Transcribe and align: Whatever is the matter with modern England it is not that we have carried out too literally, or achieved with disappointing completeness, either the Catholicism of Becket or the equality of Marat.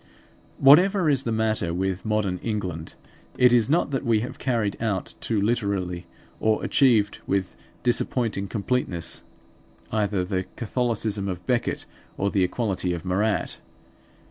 Whatever 0.57 1.11
is 1.11 1.21
the 1.25 1.31
matter 1.31 1.75
with 1.75 2.07
modern 2.07 2.39
England 2.41 2.95
it 3.37 3.53
is 3.53 3.69
not 3.69 3.91
that 3.91 4.03
we 4.03 4.21
have 4.21 4.39
carried 4.39 4.75
out 4.81 5.13
too 5.21 5.39
literally, 5.39 6.07
or 6.39 6.63
achieved 6.63 7.19
with 7.27 7.55
disappointing 7.83 8.47
completeness, 8.47 9.21
either 9.91 10.25
the 10.25 10.45
Catholicism 10.55 11.27
of 11.27 11.45
Becket 11.45 11.85
or 12.17 12.31
the 12.31 12.43
equality 12.43 12.93
of 12.93 13.05
Marat. 13.05 13.57